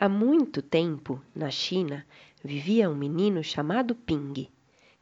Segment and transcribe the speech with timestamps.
[0.00, 2.06] Há muito tempo, na China,
[2.44, 4.48] vivia um menino chamado Ping,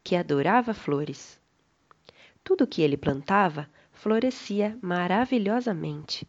[0.03, 1.39] que adorava flores.
[2.43, 6.27] Tudo que ele plantava florescia maravilhosamente.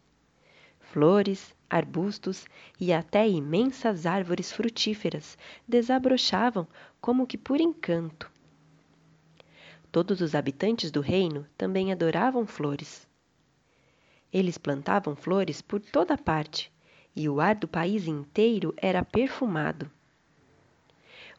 [0.80, 2.44] Flores, arbustos
[2.78, 6.68] e até imensas árvores frutíferas desabrochavam
[7.00, 8.30] como que por encanto.
[9.90, 13.08] Todos os habitantes do reino também adoravam flores.
[14.30, 16.70] Eles plantavam flores por toda parte
[17.18, 19.90] e o ar do país inteiro era perfumado.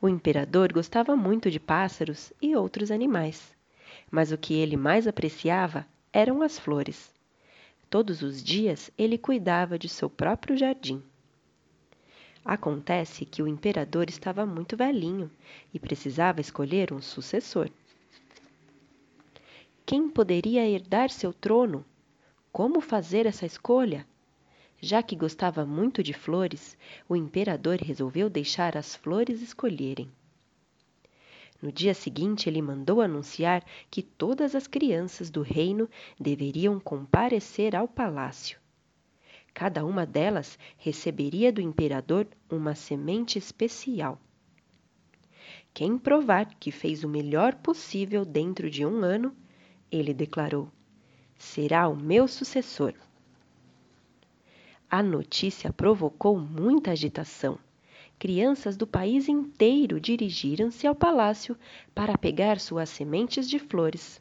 [0.02, 3.55] O imperador gostava muito de pássaros e outros animais,
[4.11, 7.13] mas o que ele mais apreciava eram as flores.
[7.89, 11.02] Todos os dias ele cuidava de seu próprio jardim.
[12.43, 15.31] Acontece que o imperador estava muito velhinho
[15.73, 17.69] e precisava escolher um sucessor.
[19.86, 21.86] Quem poderia herdar seu trono?
[22.52, 24.05] Como fazer essa escolha?
[24.81, 26.77] Já que gostava muito de flores,
[27.08, 30.09] o imperador resolveu deixar as flores escolherem.
[31.61, 37.88] No dia seguinte, ele mandou anunciar que todas as crianças do reino deveriam comparecer ao
[37.88, 38.58] palácio.
[39.53, 44.17] Cada uma delas receberia do imperador uma semente especial.
[45.73, 49.36] Quem provar que fez o melhor possível dentro de um ano,
[49.91, 50.71] ele declarou,
[51.38, 52.93] será o meu sucessor.
[54.92, 57.59] A notícia provocou muita agitação.
[58.18, 61.56] Crianças do país inteiro dirigiram-se ao palácio
[61.94, 64.20] para pegar suas sementes de flores.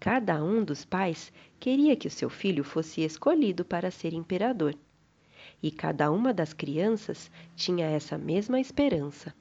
[0.00, 4.74] Cada um dos pais queria que o seu filho fosse escolhido para ser imperador.
[5.62, 9.34] E cada uma das crianças tinha essa mesma esperança.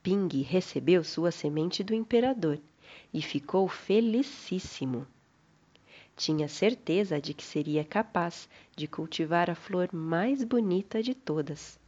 [0.00, 2.60] Ping recebeu sua semente do imperador
[3.12, 5.04] e ficou felicíssimo.
[6.16, 11.78] Tinha certeza de que seria capaz de cultivar a flor mais bonita de todas.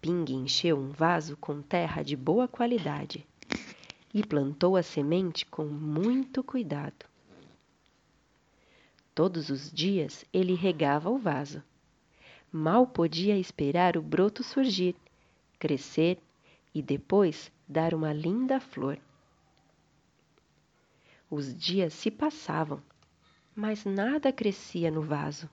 [0.00, 3.26] Ping encheu um vaso com terra de boa qualidade
[4.12, 7.06] e plantou a semente com muito cuidado.
[9.14, 11.62] Todos os dias ele regava o vaso.
[12.52, 14.96] Mal podia esperar o broto surgir,
[15.58, 16.18] crescer
[16.74, 18.98] e depois dar uma linda flor.
[21.30, 22.82] Os dias se passavam,
[23.54, 25.48] mas nada crescia no vaso.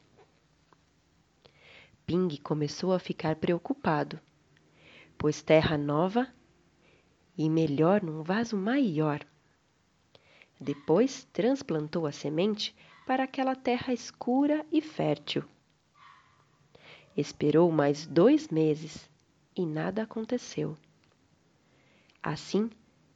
[2.04, 4.20] Ping começou a ficar preocupado,
[5.20, 6.28] pois terra nova
[7.38, 9.24] e melhor num vaso maior.
[10.60, 15.44] Depois transplantou a semente para aquela terra escura e fértil.
[17.16, 19.08] Esperou mais dois meses
[19.56, 20.76] e nada aconteceu.
[22.24, 22.68] Assim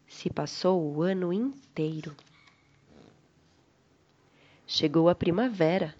[0.07, 2.15] se passou o ano inteiro.
[4.73, 5.93] Chegou a primavera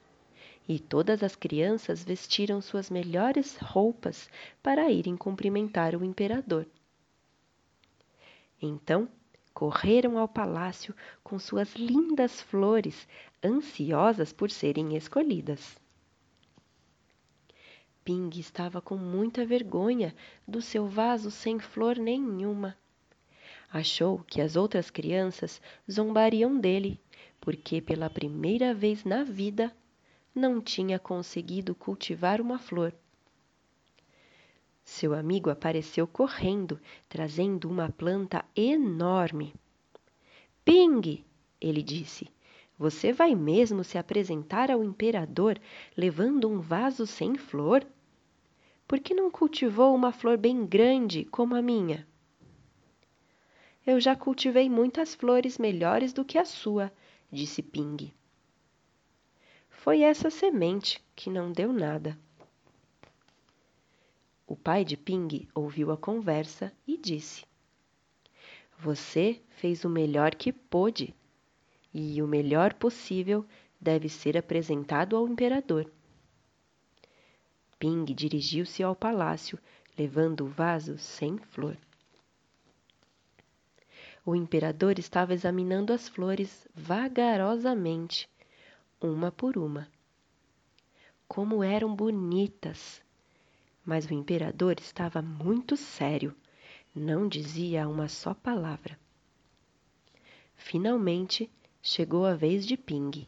[0.65, 4.29] e todas as crianças vestiram suas melhores roupas
[4.63, 6.65] para irem cumprimentar o imperador.
[8.61, 9.09] Então
[9.53, 13.09] correram ao palácio com suas lindas flores,
[13.43, 15.77] ansiosas por serem escolhidas.
[18.05, 20.15] Ping estava com muita vergonha
[20.47, 22.77] do seu vaso sem flor nenhuma.
[23.69, 25.61] Achou que as outras crianças
[25.91, 27.01] zombariam dele
[27.41, 29.75] porque pela primeira vez na vida
[30.33, 32.93] não tinha conseguido cultivar uma flor.
[34.83, 36.79] Seu amigo apareceu correndo,
[37.09, 39.53] trazendo uma planta enorme.
[40.63, 41.25] Ping!
[41.59, 42.27] ele disse.
[42.77, 45.59] Você vai mesmo se apresentar ao imperador
[45.95, 47.85] levando um vaso sem flor?
[48.87, 52.07] Por que não cultivou uma flor bem grande como a minha?
[53.85, 56.91] Eu já cultivei muitas flores melhores do que a sua,
[57.31, 58.13] disse Ping.
[59.69, 62.17] Foi essa semente que não deu nada.
[64.45, 67.45] O pai de Ping ouviu a conversa e disse:
[68.77, 71.15] Você fez o melhor que pôde,
[71.93, 73.45] e o melhor possível
[73.79, 75.89] deve ser apresentado ao imperador.
[77.79, 79.57] Ping dirigiu-se ao palácio,
[79.97, 81.77] levando o vaso sem flor.
[84.23, 88.29] O imperador estava examinando as flores vagarosamente,
[89.01, 89.87] uma por uma.
[91.27, 93.01] Como eram bonitas!
[93.83, 96.35] Mas o imperador estava muito sério,
[96.93, 98.99] não dizia uma só palavra.
[100.55, 101.49] Finalmente
[101.81, 103.27] chegou a vez de Ping.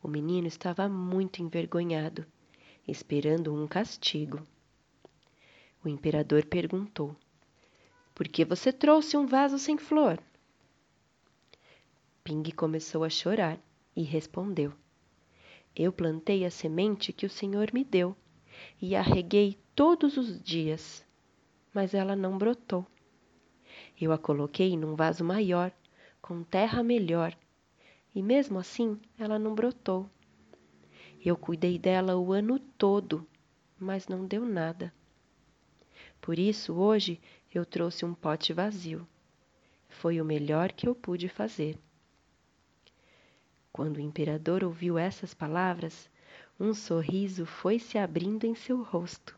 [0.00, 2.24] O menino estava muito envergonhado,
[2.86, 4.40] esperando um castigo.
[5.82, 7.16] O imperador perguntou:
[8.16, 10.18] por que você trouxe um vaso sem flor?
[12.24, 13.60] Ping começou a chorar
[13.94, 14.72] e respondeu:
[15.76, 18.16] Eu plantei a semente que o Senhor me deu
[18.80, 21.04] e a reguei todos os dias,
[21.74, 22.86] mas ela não brotou.
[24.00, 25.70] Eu a coloquei num vaso maior,
[26.22, 27.36] com terra melhor,
[28.14, 30.08] e mesmo assim ela não brotou.
[31.22, 33.26] Eu cuidei dela o ano todo,
[33.78, 34.90] mas não deu nada.
[36.18, 37.20] Por isso, hoje
[37.58, 39.06] eu trouxe um pote vazio.
[39.88, 41.78] Foi o melhor que eu pude fazer.
[43.72, 46.08] Quando o imperador ouviu essas palavras,
[46.58, 49.36] um sorriso foi se abrindo em seu rosto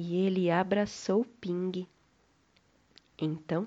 [0.00, 1.84] e ele abraçou Ping.
[3.18, 3.66] Então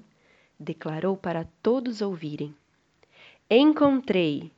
[0.57, 2.55] declarou para todos ouvirem:
[3.49, 4.49] Encontrei!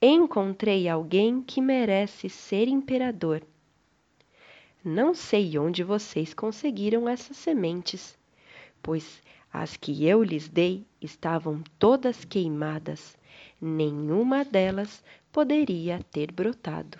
[0.00, 3.46] Encontrei alguém que merece ser imperador.
[4.82, 8.18] Não sei onde vocês conseguiram essas sementes,
[8.82, 13.16] pois as que eu lhes dei estavam todas queimadas,
[13.60, 16.98] nenhuma delas poderia ter brotado.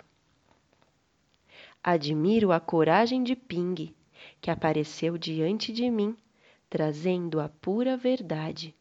[1.83, 3.93] Admiro a coragem de Ping,
[4.39, 6.15] que apareceu diante de mim,
[6.69, 8.75] trazendo a pura verdade.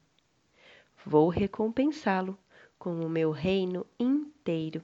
[1.04, 2.38] Vou recompensá-lo
[2.78, 4.82] com o meu reino inteiro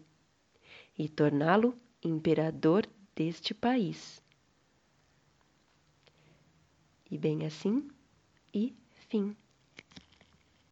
[0.98, 4.22] e torná-lo imperador deste país.
[7.10, 7.88] E bem assim
[8.52, 8.74] e
[9.08, 9.36] fim.